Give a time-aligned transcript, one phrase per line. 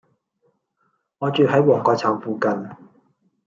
[1.19, 2.49] 我住喺旺角站附近